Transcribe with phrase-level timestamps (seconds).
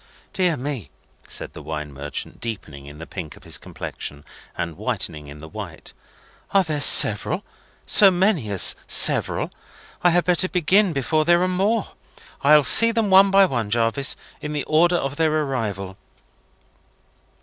[0.33, 0.89] "Dear me!"
[1.27, 4.25] said the wine merchant, deepening in the pink of his complexion
[4.57, 5.93] and whitening in the white,
[6.55, 7.43] "are there several?
[7.85, 9.51] So many as several?
[10.03, 11.89] I had better begin before there are more.
[12.41, 15.97] I'll see them one by one, Jarvis, in the order of their arrival."